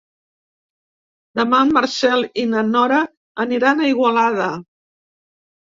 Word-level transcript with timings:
Demà 1.41 1.59
en 1.65 1.75
Marcel 1.77 2.25
i 2.45 2.45
na 2.55 2.65
Nora 2.71 3.03
aniran 3.47 3.85
a 3.87 3.93
Igualada. 3.93 4.49